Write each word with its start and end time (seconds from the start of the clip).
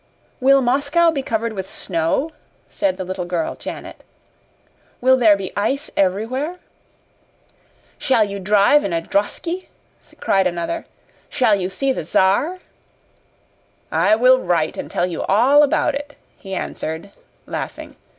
"Will 0.39 0.61
Moscow 0.61 1.11
be 1.11 1.21
covered 1.21 1.53
with 1.53 1.69
snow?" 1.69 2.31
said 2.67 2.97
the 2.97 3.03
little 3.03 3.23
girl 3.23 3.53
Janet. 3.55 4.03
"Will 4.99 5.15
there 5.15 5.35
be 5.37 5.53
ice 5.55 5.91
everywhere?" 5.95 6.55
"Shall 7.99 8.23
you 8.23 8.39
drive 8.39 8.83
in 8.83 8.93
a 8.93 9.01
drosky?" 9.03 9.69
cried 10.19 10.47
another. 10.47 10.87
"Shall 11.29 11.55
you 11.55 11.69
see 11.69 11.91
the 11.91 12.03
Czar?" 12.03 12.61
"I 13.91 14.15
will 14.15 14.39
write 14.39 14.75
and 14.75 14.89
tell 14.89 15.05
you 15.05 15.21
all 15.25 15.61
about 15.61 15.93
it," 15.93 16.15
he 16.35 16.55
answered, 16.55 17.11
laughing. 17.45 17.95